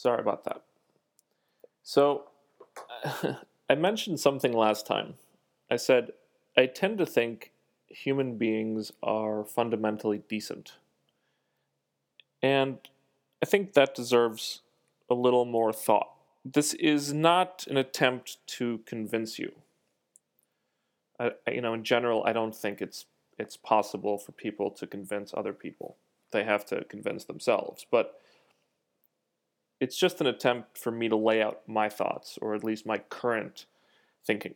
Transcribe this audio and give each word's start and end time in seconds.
Sorry 0.00 0.18
about 0.18 0.44
that. 0.44 0.62
So, 1.82 2.22
I 3.68 3.74
mentioned 3.74 4.18
something 4.18 4.54
last 4.54 4.86
time. 4.86 5.14
I 5.70 5.76
said, 5.76 6.12
I 6.56 6.64
tend 6.64 6.96
to 6.98 7.04
think 7.04 7.52
human 7.86 8.38
beings 8.38 8.92
are 9.02 9.44
fundamentally 9.44 10.22
decent. 10.26 10.72
And 12.42 12.78
I 13.42 13.46
think 13.46 13.74
that 13.74 13.94
deserves 13.94 14.62
a 15.10 15.14
little 15.14 15.44
more 15.44 15.70
thought. 15.70 16.08
This 16.46 16.72
is 16.72 17.12
not 17.12 17.66
an 17.68 17.76
attempt 17.76 18.38
to 18.56 18.80
convince 18.86 19.38
you. 19.38 19.52
I, 21.18 21.32
you 21.52 21.60
know, 21.60 21.74
in 21.74 21.84
general, 21.84 22.24
I 22.24 22.32
don't 22.32 22.56
think 22.56 22.80
it's 22.80 23.04
it's 23.38 23.58
possible 23.58 24.16
for 24.16 24.32
people 24.32 24.70
to 24.70 24.86
convince 24.86 25.34
other 25.34 25.52
people. 25.52 25.96
They 26.30 26.44
have 26.44 26.64
to 26.66 26.84
convince 26.84 27.24
themselves. 27.24 27.84
But 27.90 28.18
it's 29.80 29.96
just 29.96 30.20
an 30.20 30.26
attempt 30.26 30.76
for 30.76 30.90
me 30.90 31.08
to 31.08 31.16
lay 31.16 31.42
out 31.42 31.62
my 31.66 31.88
thoughts, 31.88 32.38
or 32.40 32.54
at 32.54 32.62
least 32.62 32.86
my 32.86 32.98
current 32.98 33.64
thinking. 34.24 34.54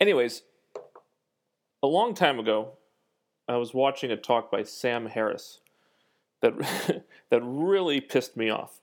Anyways, 0.00 0.42
a 1.82 1.86
long 1.86 2.14
time 2.14 2.38
ago, 2.38 2.72
I 3.48 3.56
was 3.56 3.74
watching 3.74 4.10
a 4.12 4.16
talk 4.16 4.50
by 4.50 4.62
Sam 4.62 5.06
Harris 5.06 5.58
that 6.40 6.54
that 7.30 7.40
really 7.42 8.00
pissed 8.00 8.36
me 8.36 8.48
off. 8.48 8.80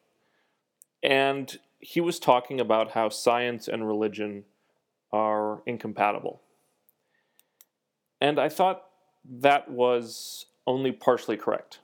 And 1.01 1.57
he 1.79 2.01
was 2.01 2.19
talking 2.19 2.59
about 2.59 2.91
how 2.91 3.09
science 3.09 3.67
and 3.67 3.87
religion 3.87 4.43
are 5.13 5.61
incompatible. 5.65 6.41
And 8.19 8.39
I 8.39 8.49
thought 8.49 8.85
that 9.23 9.69
was 9.69 10.47
only 10.67 10.91
partially 10.91 11.37
correct. 11.37 11.79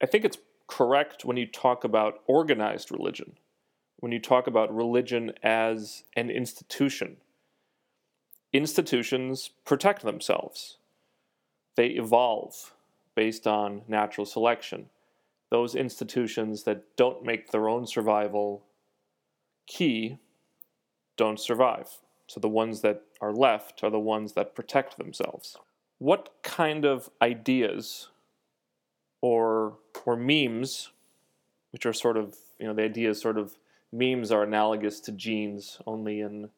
I 0.00 0.06
think 0.06 0.24
it's 0.24 0.38
correct 0.68 1.24
when 1.24 1.36
you 1.36 1.46
talk 1.46 1.82
about 1.82 2.20
organized 2.26 2.92
religion, 2.92 3.32
when 3.96 4.12
you 4.12 4.20
talk 4.20 4.46
about 4.46 4.74
religion 4.74 5.32
as 5.42 6.04
an 6.16 6.30
institution. 6.30 7.16
Institutions 8.52 9.50
protect 9.64 10.02
themselves, 10.02 10.78
they 11.76 11.88
evolve 11.88 12.72
based 13.14 13.46
on 13.46 13.82
natural 13.88 14.24
selection. 14.24 14.86
Those 15.50 15.74
institutions 15.74 16.64
that 16.64 16.84
don't 16.96 17.24
make 17.24 17.50
their 17.50 17.68
own 17.68 17.86
survival 17.86 18.64
key 19.66 20.18
don't 21.16 21.40
survive. 21.40 21.88
So 22.26 22.38
the 22.40 22.48
ones 22.48 22.82
that 22.82 23.02
are 23.20 23.32
left 23.32 23.82
are 23.82 23.90
the 23.90 23.98
ones 23.98 24.34
that 24.34 24.54
protect 24.54 24.98
themselves. 24.98 25.56
What 25.98 26.34
kind 26.42 26.84
of 26.84 27.10
ideas 27.20 28.08
or 29.20 29.78
or 30.04 30.16
memes, 30.16 30.90
which 31.72 31.86
are 31.86 31.92
sort 31.92 32.16
of 32.16 32.36
you 32.58 32.66
know 32.66 32.74
the 32.74 32.84
idea 32.84 33.10
is 33.10 33.20
sort 33.20 33.38
of 33.38 33.56
memes 33.92 34.30
are 34.30 34.42
analogous 34.42 35.00
to 35.00 35.12
genes 35.12 35.78
only 35.86 36.20
in 36.20 36.50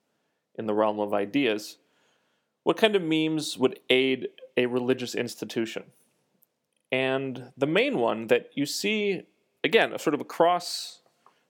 in 0.56 0.66
the 0.66 0.74
realm 0.74 1.00
of 1.00 1.14
ideas. 1.14 1.78
What 2.62 2.76
kind 2.76 2.94
of 2.94 3.02
memes 3.02 3.56
would 3.56 3.80
aid 3.88 4.28
a 4.56 4.66
religious 4.66 5.14
institution? 5.14 5.84
And 6.92 7.52
the 7.56 7.66
main 7.66 7.98
one 7.98 8.26
that 8.26 8.50
you 8.54 8.66
see 8.66 9.22
again, 9.64 9.96
sort 9.98 10.14
of 10.14 10.20
across 10.20 11.00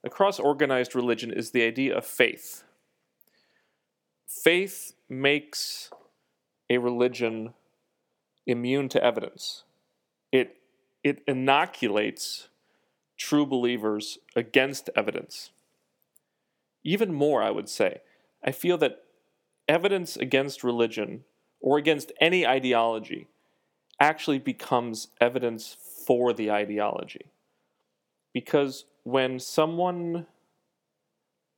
across 0.05 0.39
organized 0.39 0.95
religion 0.95 1.33
is 1.33 1.50
the 1.50 1.62
idea 1.62 1.97
of 1.97 2.06
faith 2.06 2.64
faith 4.30 4.95
makes 5.08 5.91
a 6.70 6.78
religion 6.78 7.52
immune 8.47 8.89
to 8.89 9.02
evidence. 9.02 9.64
It, 10.33 10.56
it 11.03 11.23
inoculates 11.27 12.48
true 13.17 13.47
believers 13.47 14.19
against 14.34 14.91
evidence. 14.97 15.51
Even 16.83 17.12
more, 17.12 17.42
I 17.42 17.51
would 17.51 17.69
say, 17.69 18.01
I 18.42 18.53
feel 18.53 18.79
that 18.79 19.03
evidence 19.69 20.17
against 20.17 20.65
religion 20.65 21.24
or 21.61 21.79
against 21.79 22.13
any 22.20 22.47
ideology 22.47 23.29
actually 24.01 24.39
becomes 24.39 25.08
evidence 25.20 25.77
for 26.07 26.33
the 26.33 26.51
ideology. 26.51 27.27
Because 28.33 28.86
when 29.03 29.39
someone 29.39 30.27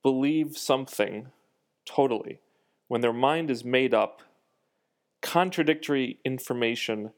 believes 0.02 0.60
something 0.60 1.28
totally, 1.86 2.40
when 2.88 3.00
their 3.00 3.12
mind 3.12 3.50
is 3.50 3.64
made 3.64 3.94
up, 3.94 4.22
contradictory 5.22 6.18
information 6.24 7.12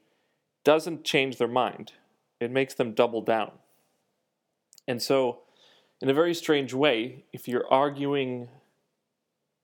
doesn't 0.63 1.03
change 1.03 1.37
their 1.37 1.47
mind, 1.47 1.93
it 2.45 2.51
makes 2.51 2.73
them 2.73 2.93
double 2.93 3.21
down. 3.21 3.51
And 4.87 5.01
so, 5.01 5.39
in 6.01 6.09
a 6.09 6.13
very 6.13 6.33
strange 6.33 6.73
way, 6.73 7.25
if 7.33 7.47
you're 7.47 7.71
arguing 7.71 8.49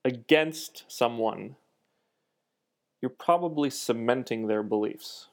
against 0.03 0.83
someone, 0.87 1.55
you're 3.01 3.09
probably 3.09 3.69
cementing 3.69 4.47
their 4.47 4.63
beliefs. 4.63 5.27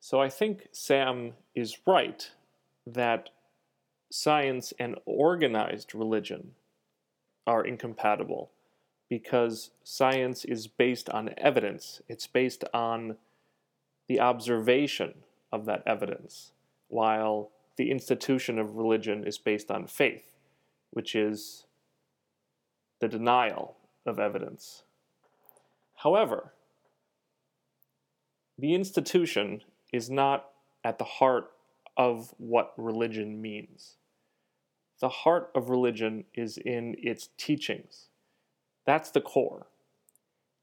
So 0.00 0.20
I 0.20 0.28
think 0.28 0.68
Sam 0.72 1.32
is 1.54 1.78
right 1.86 2.30
that 2.86 3.30
science 4.10 4.72
and 4.78 4.96
organized 5.06 5.94
religion 5.94 6.52
are 7.46 7.64
incompatible 7.64 8.50
because 9.08 9.70
science 9.82 10.44
is 10.44 10.66
based 10.66 11.08
on 11.10 11.34
evidence. 11.36 12.02
It's 12.08 12.26
based 12.26 12.64
on 12.72 13.16
the 14.08 14.20
observation 14.20 15.14
of 15.50 15.64
that 15.66 15.82
evidence, 15.86 16.52
while 16.94 17.50
the 17.76 17.90
institution 17.90 18.58
of 18.58 18.76
religion 18.76 19.26
is 19.26 19.36
based 19.36 19.70
on 19.70 19.86
faith, 19.86 20.32
which 20.90 21.14
is 21.14 21.64
the 23.00 23.08
denial 23.08 23.76
of 24.06 24.18
evidence. 24.18 24.84
However, 25.96 26.54
the 28.56 28.74
institution 28.74 29.62
is 29.92 30.08
not 30.08 30.50
at 30.84 30.98
the 30.98 31.04
heart 31.04 31.50
of 31.96 32.32
what 32.38 32.72
religion 32.76 33.42
means. 33.42 33.96
The 35.00 35.08
heart 35.08 35.50
of 35.54 35.68
religion 35.68 36.24
is 36.34 36.56
in 36.56 36.94
its 36.98 37.28
teachings 37.36 38.08
that's 38.84 39.10
the 39.10 39.20
core. 39.20 39.66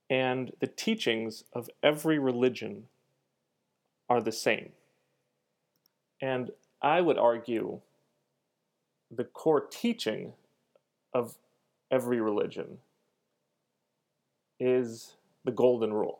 And 0.09 0.51
the 0.59 0.67
teachings 0.67 1.43
of 1.53 1.69
every 1.81 2.19
religion 2.19 2.87
are 4.09 4.21
the 4.21 4.31
same. 4.31 4.71
And 6.21 6.51
I 6.81 7.01
would 7.01 7.17
argue 7.17 7.81
the 9.09 9.23
core 9.23 9.61
teaching 9.61 10.33
of 11.13 11.35
every 11.89 12.21
religion 12.21 12.77
is 14.59 15.15
the 15.43 15.51
golden 15.51 15.93
rule. 15.93 16.19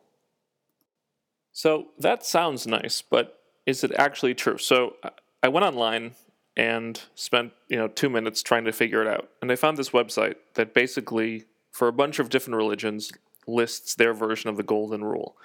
So 1.52 1.88
that 1.98 2.24
sounds 2.24 2.66
nice, 2.66 3.02
but 3.02 3.40
is 3.66 3.84
it 3.84 3.92
actually 3.96 4.34
true? 4.34 4.58
So 4.58 4.96
I 5.42 5.48
went 5.48 5.64
online 5.64 6.12
and 6.56 7.00
spent, 7.14 7.52
you 7.68 7.76
know, 7.76 7.88
2 7.88 8.10
minutes 8.10 8.42
trying 8.42 8.64
to 8.64 8.72
figure 8.72 9.00
it 9.00 9.08
out. 9.08 9.30
And 9.40 9.50
I 9.50 9.56
found 9.56 9.76
this 9.76 9.90
website 9.90 10.34
that 10.54 10.74
basically 10.74 11.44
for 11.70 11.88
a 11.88 11.92
bunch 11.92 12.18
of 12.18 12.28
different 12.28 12.56
religions, 12.56 13.12
lists 13.46 13.94
their 13.94 14.12
version 14.12 14.50
of 14.50 14.56
the 14.56 14.62
golden 14.62 15.02
rule. 15.04 15.36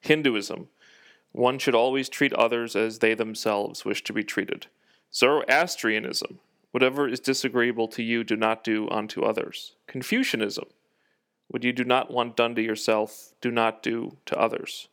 Hinduism, 0.00 0.68
one 1.32 1.58
should 1.58 1.74
always 1.74 2.08
treat 2.08 2.32
others 2.34 2.76
as 2.76 2.98
they 2.98 3.14
themselves 3.14 3.84
wish 3.84 4.04
to 4.04 4.12
be 4.12 4.22
treated. 4.22 4.66
Zoroastrianism, 5.12 6.38
whatever 6.70 7.08
is 7.08 7.20
disagreeable 7.20 7.88
to 7.88 8.02
you, 8.02 8.24
do 8.24 8.36
not 8.36 8.64
do 8.64 8.88
unto 8.88 9.22
others. 9.22 9.74
Confucianism, 9.86 10.66
what 11.48 11.64
you 11.64 11.72
do 11.72 11.84
not 11.84 12.10
want 12.10 12.36
done 12.36 12.54
to 12.54 12.62
yourself, 12.62 13.32
do 13.40 13.50
not 13.50 13.82
do 13.82 14.16
to 14.26 14.38
others. 14.38 14.88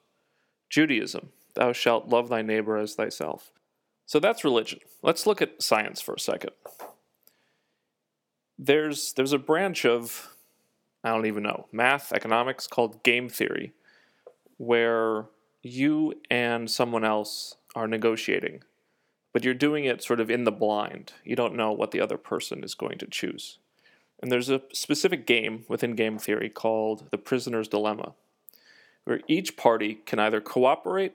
Judaism, 0.70 1.30
thou 1.56 1.72
shalt 1.72 2.10
love 2.10 2.30
thy 2.30 2.42
neighbor 2.42 2.78
as 2.78 2.96
thyself. 2.96 3.52
So 4.06 4.20
that's 4.20 4.44
religion. 4.44 4.80
Let's 5.02 5.26
look 5.28 5.42
at 5.42 5.62
science 5.62 6.02
for 6.02 6.14
a 6.16 6.20
second. 6.20 6.52
There's, 8.58 9.14
there's 9.14 9.34
a 9.34 9.40
branch 9.40 9.86
of 9.86 10.30
I 11.04 11.10
don't 11.10 11.26
even 11.26 11.44
know, 11.44 11.68
math, 11.72 12.12
economics 12.12 12.68
called 12.68 13.04
game 13.04 13.30
theory, 13.30 13.74
where 14.58 15.26
you 15.62 16.14
and 16.30 16.70
someone 16.70 17.04
else 17.04 17.56
are 17.76 17.88
negotiating, 17.88 18.64
but 19.34 19.44
you're 19.44 19.54
doing 19.54 19.86
it 19.86 20.04
sort 20.04 20.20
of 20.20 20.30
in 20.30 20.44
the 20.44 20.52
blind. 20.52 21.14
You 21.24 21.36
don't 21.36 21.56
know 21.56 21.72
what 21.72 21.92
the 21.92 22.02
other 22.02 22.18
person 22.18 22.64
is 22.64 22.76
going 22.76 22.98
to 23.00 23.08
choose. 23.08 23.60
And 24.22 24.32
there's 24.32 24.50
a 24.50 24.62
specific 24.74 25.26
game 25.26 25.66
within 25.68 25.96
game 25.96 26.18
theory 26.18 26.50
called 26.50 27.10
the 27.12 27.18
prisoner's 27.18 27.68
dilemma, 27.68 28.14
where 29.06 29.22
each 29.28 29.56
party 29.56 29.96
can 30.06 30.20
either 30.20 30.42
cooperate 30.42 31.14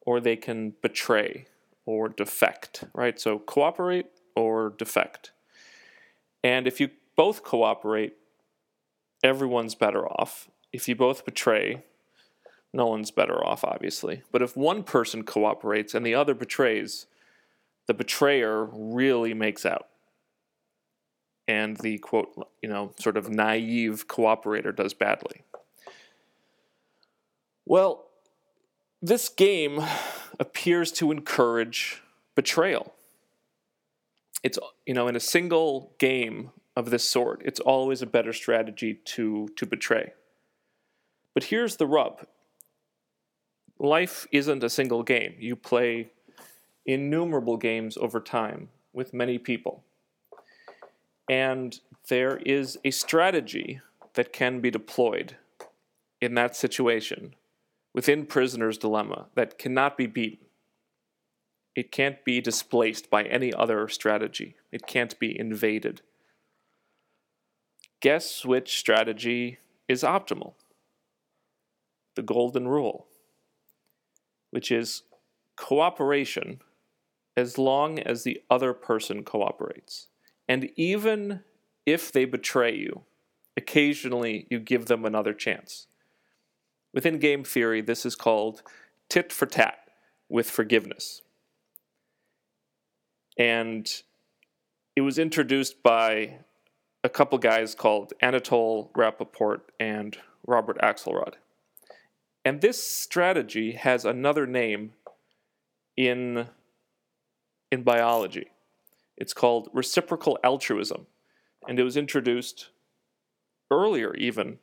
or 0.00 0.20
they 0.20 0.36
can 0.36 0.74
betray 0.82 1.46
or 1.86 2.08
defect, 2.08 2.84
right? 2.94 3.20
So 3.20 3.38
cooperate 3.38 4.06
or 4.34 4.70
defect. 4.70 5.32
And 6.42 6.66
if 6.66 6.80
you 6.80 6.90
both 7.16 7.44
cooperate, 7.44 8.14
everyone's 9.22 9.74
better 9.74 10.06
off. 10.06 10.48
If 10.72 10.88
you 10.88 10.96
both 10.96 11.24
betray, 11.24 11.84
no 12.72 12.86
one's 12.86 13.10
better 13.10 13.44
off, 13.44 13.64
obviously. 13.64 14.22
But 14.32 14.42
if 14.42 14.56
one 14.56 14.82
person 14.82 15.24
cooperates 15.24 15.94
and 15.94 16.04
the 16.06 16.14
other 16.14 16.34
betrays, 16.34 17.06
the 17.86 17.94
betrayer 17.94 18.64
really 18.72 19.34
makes 19.34 19.66
out. 19.66 19.88
and 21.48 21.76
the 21.78 21.98
quote, 21.98 22.32
you 22.62 22.68
know, 22.68 22.92
sort 22.98 23.16
of 23.16 23.28
naive 23.28 24.06
cooperator 24.08 24.74
does 24.74 24.94
badly. 24.94 25.42
Well, 27.66 28.04
this 29.00 29.28
game 29.28 29.80
appears 30.38 30.92
to 30.92 31.10
encourage 31.10 32.02
betrayal. 32.34 32.94
It's, 34.42 34.58
you 34.86 34.94
know, 34.94 35.08
in 35.08 35.16
a 35.16 35.20
single 35.20 35.94
game 35.98 36.50
of 36.76 36.90
this 36.90 37.08
sort, 37.08 37.42
it's 37.44 37.60
always 37.60 38.02
a 38.02 38.06
better 38.06 38.32
strategy 38.32 38.94
to, 39.04 39.48
to 39.56 39.66
betray. 39.66 40.12
But 41.34 41.44
here's 41.44 41.76
the 41.76 41.86
rub 41.86 42.26
life 43.82 44.26
isn't 44.30 44.64
a 44.64 44.70
single 44.70 45.02
game. 45.02 45.34
You 45.38 45.56
play 45.56 46.12
innumerable 46.86 47.56
games 47.56 47.98
over 47.98 48.20
time 48.20 48.68
with 48.92 49.12
many 49.12 49.38
people. 49.38 49.82
And 51.28 51.78
there 52.08 52.36
is 52.38 52.78
a 52.84 52.92
strategy 52.92 53.80
that 54.14 54.32
can 54.32 54.60
be 54.60 54.70
deployed 54.70 55.36
in 56.20 56.34
that 56.34 56.54
situation 56.54 57.34
within 57.92 58.26
Prisoner's 58.26 58.78
Dilemma 58.78 59.26
that 59.34 59.58
cannot 59.58 59.96
be 59.96 60.06
beaten. 60.06 60.46
It 61.74 61.90
can't 61.90 62.24
be 62.24 62.40
displaced 62.40 63.10
by 63.10 63.24
any 63.24 63.52
other 63.52 63.88
strategy, 63.88 64.54
it 64.70 64.86
can't 64.86 65.18
be 65.18 65.38
invaded. 65.38 66.02
Guess 68.00 68.44
which 68.44 68.78
strategy 68.78 69.58
is 69.88 70.02
optimal? 70.02 70.54
The 72.14 72.22
golden 72.22 72.68
rule, 72.68 73.06
which 74.52 74.70
is 74.70 75.02
cooperation 75.56 76.60
as 77.36 77.56
long 77.56 77.98
as 77.98 78.22
the 78.22 78.42
other 78.50 78.74
person 78.74 79.24
cooperates. 79.24 80.08
And 80.46 80.70
even 80.76 81.40
if 81.86 82.12
they 82.12 82.26
betray 82.26 82.76
you, 82.76 83.02
occasionally 83.56 84.46
you 84.50 84.60
give 84.60 84.86
them 84.86 85.04
another 85.04 85.32
chance. 85.32 85.86
Within 86.92 87.18
game 87.18 87.42
theory, 87.42 87.80
this 87.80 88.04
is 88.04 88.14
called 88.14 88.62
tit 89.08 89.32
for 89.32 89.46
tat 89.46 89.78
with 90.28 90.50
forgiveness. 90.50 91.22
And 93.38 93.90
it 94.94 95.00
was 95.00 95.18
introduced 95.18 95.82
by 95.82 96.40
a 97.02 97.08
couple 97.08 97.38
guys 97.38 97.74
called 97.74 98.12
Anatol 98.22 98.90
Rapoport 98.94 99.72
and 99.80 100.18
Robert 100.46 100.78
Axelrod. 100.82 101.34
And 102.44 102.60
this 102.60 102.82
strategy 102.84 103.72
has 103.72 104.04
another 104.04 104.46
name 104.46 104.92
in, 105.96 106.48
in 107.70 107.82
biology. 107.82 108.48
It's 109.16 109.32
called 109.32 109.68
reciprocal 109.72 110.38
altruism. 110.42 111.06
And 111.68 111.78
it 111.78 111.84
was 111.84 111.96
introduced 111.96 112.70
earlier, 113.70 114.14
even, 114.14 114.58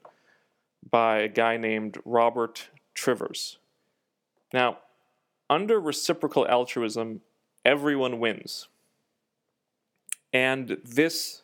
by 0.90 1.20
a 1.20 1.30
guy 1.30 1.56
named 1.56 1.98
Robert 2.04 2.70
Trivers. 2.94 3.58
Now, 4.54 4.80
under 5.50 5.80
reciprocal 5.80 6.46
altruism, 6.48 7.22
everyone 7.64 8.20
wins. 8.20 8.68
And 10.34 10.78
this, 10.84 11.44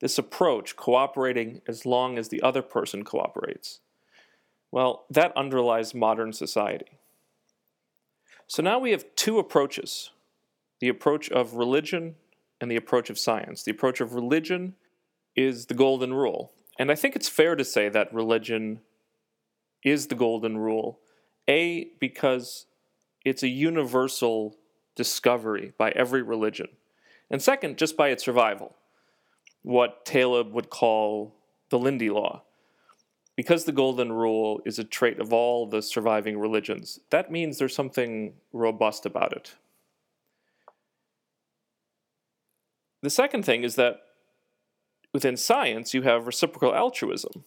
this 0.00 0.18
approach, 0.18 0.76
cooperating 0.76 1.62
as 1.68 1.86
long 1.86 2.18
as 2.18 2.28
the 2.28 2.42
other 2.42 2.62
person 2.62 3.04
cooperates, 3.04 3.80
well, 4.72 5.04
that 5.10 5.36
underlies 5.36 5.94
modern 5.94 6.32
society. 6.32 6.98
So 8.48 8.62
now 8.62 8.78
we 8.78 8.90
have 8.90 9.04
two 9.14 9.38
approaches 9.38 10.10
the 10.80 10.88
approach 10.88 11.30
of 11.30 11.54
religion 11.54 12.16
and 12.60 12.68
the 12.68 12.76
approach 12.76 13.08
of 13.08 13.16
science. 13.16 13.62
The 13.62 13.70
approach 13.70 14.00
of 14.00 14.14
religion 14.14 14.74
is 15.36 15.66
the 15.66 15.74
golden 15.74 16.12
rule. 16.12 16.52
And 16.76 16.90
I 16.90 16.96
think 16.96 17.14
it's 17.14 17.28
fair 17.28 17.54
to 17.54 17.64
say 17.64 17.88
that 17.88 18.12
religion 18.12 18.80
is 19.84 20.08
the 20.08 20.16
golden 20.16 20.58
rule. 20.58 20.98
A, 21.48 21.90
because 22.00 22.66
it's 23.24 23.44
a 23.44 23.48
universal 23.48 24.56
discovery 24.96 25.72
by 25.78 25.92
every 25.92 26.22
religion. 26.22 26.68
And 27.30 27.40
second, 27.40 27.78
just 27.78 27.96
by 27.96 28.08
its 28.08 28.24
survival. 28.24 28.74
What 29.62 30.04
Taleb 30.04 30.52
would 30.52 30.68
call 30.68 31.36
the 31.70 31.78
Lindy 31.78 32.10
Law. 32.10 32.42
Because 33.42 33.64
the 33.64 33.72
golden 33.72 34.12
rule 34.12 34.62
is 34.64 34.78
a 34.78 34.84
trait 34.84 35.18
of 35.18 35.32
all 35.32 35.66
the 35.66 35.82
surviving 35.82 36.38
religions, 36.38 37.00
that 37.10 37.28
means 37.28 37.58
there's 37.58 37.74
something 37.74 38.34
robust 38.52 39.04
about 39.04 39.32
it. 39.32 39.56
The 43.00 43.10
second 43.10 43.44
thing 43.44 43.64
is 43.64 43.74
that 43.74 43.96
within 45.12 45.36
science 45.36 45.92
you 45.92 46.02
have 46.02 46.28
reciprocal 46.28 46.72
altruism, 46.72 47.42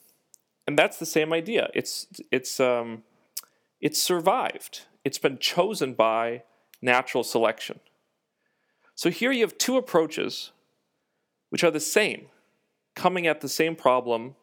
and 0.67 0.77
that's 0.77 0.99
the 0.99 1.05
same 1.05 1.31
idea. 1.31 1.69
It's 1.73 2.07
it's 2.29 2.59
um, 2.59 3.03
it's 3.79 4.01
survived. 4.01 4.81
It's 5.05 5.17
been 5.17 5.37
chosen 5.37 5.93
by 5.93 6.43
natural 6.81 7.23
selection. 7.23 7.79
So 8.95 9.09
here 9.09 9.31
you 9.31 9.43
have 9.43 9.57
two 9.57 9.77
approaches, 9.77 10.51
which 11.51 11.63
are 11.63 11.71
the 11.71 11.79
same, 11.79 12.25
coming 12.95 13.27
at 13.27 13.39
the 13.39 13.47
same 13.47 13.77
problem, 13.77 14.35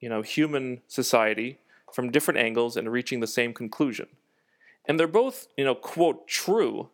you 0.00 0.08
know, 0.08 0.22
human 0.22 0.82
society 0.88 1.58
from 1.92 2.10
different 2.10 2.40
angles 2.40 2.76
and 2.76 2.90
reaching 2.90 3.20
the 3.20 3.26
same 3.26 3.54
conclusion. 3.54 4.08
And 4.86 4.98
they're 4.98 5.06
both, 5.06 5.46
you 5.56 5.64
know, 5.64 5.74
quote, 5.74 6.28
true 6.28 6.90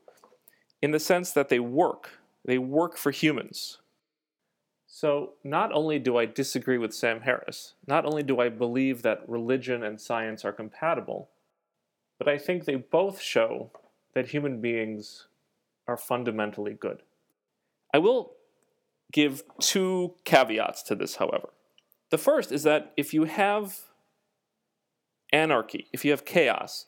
in 0.80 0.90
the 0.90 1.00
sense 1.00 1.32
that 1.32 1.48
they 1.48 1.60
work 1.60 2.20
they 2.44 2.58
work 2.58 2.96
for 2.96 3.10
humans. 3.10 3.78
So, 4.86 5.34
not 5.44 5.72
only 5.72 5.98
do 5.98 6.16
I 6.16 6.26
disagree 6.26 6.78
with 6.78 6.94
Sam 6.94 7.20
Harris, 7.20 7.74
not 7.86 8.04
only 8.04 8.22
do 8.22 8.40
I 8.40 8.48
believe 8.48 9.02
that 9.02 9.28
religion 9.28 9.84
and 9.84 10.00
science 10.00 10.44
are 10.44 10.52
compatible, 10.52 11.30
but 12.18 12.28
I 12.28 12.38
think 12.38 12.64
they 12.64 12.74
both 12.74 13.20
show 13.20 13.70
that 14.14 14.28
human 14.28 14.60
beings 14.60 15.28
are 15.86 15.96
fundamentally 15.96 16.74
good. 16.74 17.02
I 17.94 17.98
will 17.98 18.32
give 19.12 19.42
two 19.60 20.14
caveats 20.24 20.82
to 20.84 20.94
this, 20.94 21.16
however. 21.16 21.50
The 22.10 22.18
first 22.18 22.52
is 22.52 22.64
that 22.64 22.92
if 22.96 23.14
you 23.14 23.24
have 23.24 23.78
anarchy, 25.32 25.86
if 25.92 26.04
you 26.04 26.10
have 26.10 26.24
chaos, 26.24 26.86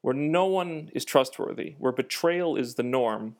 where 0.00 0.14
no 0.14 0.46
one 0.46 0.90
is 0.94 1.04
trustworthy, 1.04 1.74
where 1.78 1.92
betrayal 1.92 2.56
is 2.56 2.74
the 2.74 2.82
norm, 2.82 3.36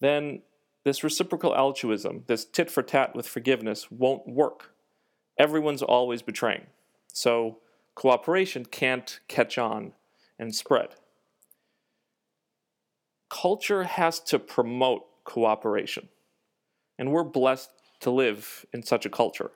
then 0.00 0.42
this 0.84 1.02
reciprocal 1.02 1.54
altruism, 1.54 2.24
this 2.26 2.44
tit 2.44 2.70
for 2.70 2.82
tat 2.82 3.14
with 3.14 3.26
forgiveness, 3.26 3.90
won't 3.90 4.26
work. 4.26 4.72
Everyone's 5.38 5.82
always 5.82 6.22
betraying. 6.22 6.66
So 7.12 7.58
cooperation 7.94 8.66
can't 8.66 9.20
catch 9.28 9.56
on 9.56 9.92
and 10.38 10.54
spread. 10.54 10.88
Culture 13.30 13.84
has 13.84 14.20
to 14.20 14.38
promote 14.38 15.06
cooperation. 15.24 16.08
And 16.98 17.10
we're 17.10 17.24
blessed 17.24 17.70
to 18.00 18.10
live 18.10 18.66
in 18.72 18.82
such 18.82 19.06
a 19.06 19.10
culture. 19.10 19.50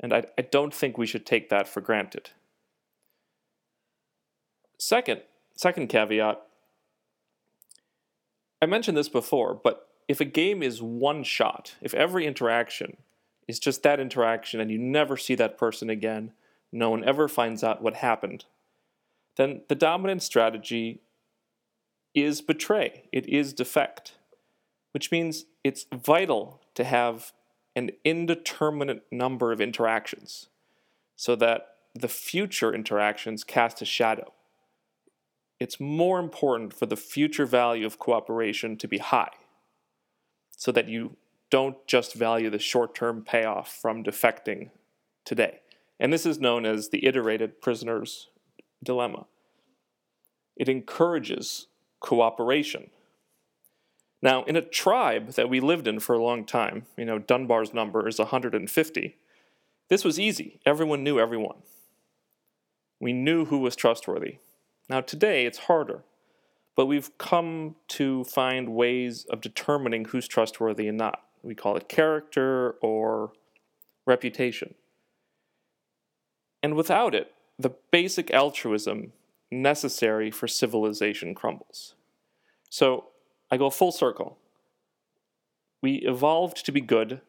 And 0.00 0.12
I, 0.12 0.24
I 0.38 0.42
don't 0.42 0.74
think 0.74 0.96
we 0.96 1.06
should 1.06 1.26
take 1.26 1.50
that 1.50 1.68
for 1.68 1.80
granted. 1.80 2.30
Second, 4.78 5.20
second 5.54 5.88
caveat 5.88 6.42
I 8.62 8.66
mentioned 8.66 8.96
this 8.96 9.08
before, 9.08 9.54
but 9.54 9.88
if 10.06 10.20
a 10.20 10.26
game 10.26 10.62
is 10.62 10.82
one 10.82 11.22
shot, 11.22 11.76
if 11.80 11.94
every 11.94 12.26
interaction 12.26 12.98
is 13.48 13.58
just 13.58 13.82
that 13.82 14.00
interaction 14.00 14.60
and 14.60 14.70
you 14.70 14.78
never 14.78 15.16
see 15.16 15.34
that 15.36 15.56
person 15.56 15.88
again, 15.88 16.32
no 16.70 16.90
one 16.90 17.02
ever 17.04 17.26
finds 17.26 17.64
out 17.64 17.82
what 17.82 17.94
happened, 17.94 18.44
then 19.36 19.62
the 19.68 19.74
dominant 19.74 20.22
strategy 20.22 21.00
is 22.14 22.42
betray, 22.42 23.04
it 23.12 23.26
is 23.28 23.54
defect, 23.54 24.16
which 24.92 25.10
means 25.10 25.46
it's 25.64 25.86
vital 25.92 26.60
to 26.74 26.84
have 26.84 27.32
an 27.80 27.90
indeterminate 28.04 29.04
number 29.10 29.52
of 29.52 29.60
interactions 29.60 30.48
so 31.16 31.34
that 31.36 31.74
the 31.94 32.08
future 32.08 32.74
interactions 32.74 33.42
cast 33.42 33.82
a 33.82 33.84
shadow 33.84 34.32
it's 35.60 35.78
more 35.78 36.18
important 36.18 36.72
for 36.72 36.86
the 36.86 36.96
future 36.96 37.44
value 37.44 37.84
of 37.84 37.98
cooperation 37.98 38.78
to 38.78 38.88
be 38.88 38.98
high 38.98 39.30
so 40.56 40.72
that 40.72 40.88
you 40.88 41.16
don't 41.50 41.86
just 41.86 42.14
value 42.14 42.48
the 42.48 42.58
short 42.58 42.94
term 42.94 43.22
payoff 43.22 43.70
from 43.70 44.02
defecting 44.02 44.70
today. 45.24 45.60
And 46.00 46.12
this 46.12 46.24
is 46.24 46.40
known 46.40 46.64
as 46.64 46.88
the 46.88 47.04
iterated 47.04 47.60
prisoner's 47.60 48.28
dilemma. 48.82 49.26
It 50.56 50.68
encourages 50.68 51.66
cooperation. 52.00 52.90
Now, 54.22 54.44
in 54.44 54.56
a 54.56 54.62
tribe 54.62 55.30
that 55.32 55.48
we 55.48 55.60
lived 55.60 55.88
in 55.88 55.98
for 56.00 56.14
a 56.14 56.22
long 56.22 56.44
time, 56.44 56.86
you 56.96 57.04
know, 57.04 57.18
Dunbar's 57.18 57.72
number 57.72 58.06
is 58.06 58.18
150, 58.18 59.16
this 59.88 60.04
was 60.04 60.20
easy. 60.20 60.60
Everyone 60.66 61.02
knew 61.02 61.18
everyone. 61.18 61.58
We 63.00 63.12
knew 63.12 63.46
who 63.46 63.58
was 63.58 63.74
trustworthy. 63.74 64.36
Now, 64.88 65.00
today 65.00 65.46
it's 65.46 65.58
harder, 65.58 66.02
but 66.76 66.86
we've 66.86 67.16
come 67.18 67.76
to 67.88 68.24
find 68.24 68.74
ways 68.74 69.24
of 69.30 69.40
determining 69.40 70.06
who's 70.06 70.28
trustworthy 70.28 70.86
and 70.86 70.98
not. 70.98 71.22
We 71.42 71.54
call 71.54 71.76
it 71.76 71.88
character 71.88 72.72
or 72.82 73.32
reputation. 74.06 74.74
And 76.62 76.76
without 76.76 77.14
it, 77.14 77.32
the 77.58 77.72
basic 77.90 78.30
altruism 78.30 79.12
necessary 79.50 80.30
for 80.30 80.46
civilization 80.46 81.34
crumbles. 81.34 81.94
So 82.68 83.09
I 83.50 83.56
go 83.56 83.70
full 83.70 83.92
circle. 83.92 84.38
We 85.82 85.96
evolved 85.96 86.64
to 86.66 86.72
be 86.72 86.80
good. 86.80 87.20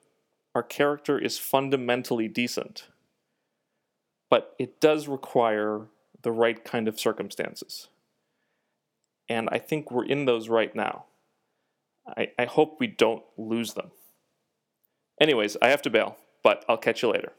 Our 0.54 0.63
character 0.63 1.18
is 1.18 1.38
fundamentally 1.38 2.28
decent. 2.28 2.88
But 4.30 4.56
it 4.60 4.80
does 4.80 5.08
require 5.08 5.88
the 6.22 6.32
right 6.32 6.63
kind 6.63 6.88
of 6.88 7.00
circumstances. 7.00 7.88
And 9.28 9.50
I 9.51 9.60
think 9.60 9.92
we're 9.92 10.06
in 10.06 10.25
those 10.25 10.50
right 10.50 10.75
now. 10.75 11.06
I, 12.06 12.32
I 12.38 12.46
hope 12.46 12.80
we 12.80 12.88
don't 12.88 13.24
lose 13.38 13.74
them. 13.74 13.92
Anyways, 15.20 15.56
I 15.62 15.70
have 15.70 15.82
to 15.84 15.90
bail, 15.90 16.18
but 16.44 16.66
I'll 16.68 16.78
catch 16.78 17.01
you 17.01 17.10
later. 17.10 17.34